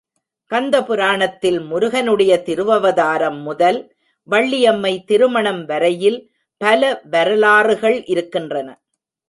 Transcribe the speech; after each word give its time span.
கந்த 0.51 0.83
புராணத்தில் 0.83 1.59
முருகனுடைய 1.61 2.41
திருவவதாரம் 2.45 3.41
முதல், 3.41 3.79
வள்ளியம்மை 4.29 5.03
திருமணம் 5.03 5.65
வரையில் 5.65 6.19
பல 6.57 7.01
வரலாறுகள் 7.11 8.03
இருக்கின்றன. 8.05 8.69